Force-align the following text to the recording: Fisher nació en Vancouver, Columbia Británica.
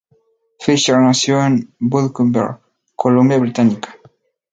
Fisher 0.59 0.97
nació 0.97 1.43
en 1.45 1.75
Vancouver, 1.79 2.55
Columbia 2.95 3.37
Británica. 3.37 3.95